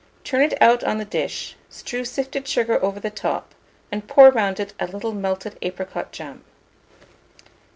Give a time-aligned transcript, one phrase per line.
[0.23, 3.53] Turn it out on the dish, strew sifted sugar over the top,
[3.91, 6.43] and pour round it a little melted apricot jam.